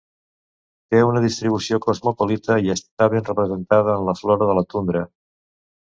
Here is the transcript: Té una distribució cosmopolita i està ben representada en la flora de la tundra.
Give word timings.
Té 0.93 1.01
una 1.07 1.21
distribució 1.25 1.79
cosmopolita 1.83 2.57
i 2.69 2.73
està 2.77 3.11
ben 3.15 3.27
representada 3.31 3.99
en 3.99 4.11
la 4.11 4.17
flora 4.23 4.49
de 4.53 4.57
la 4.61 4.65
tundra. 4.75 5.05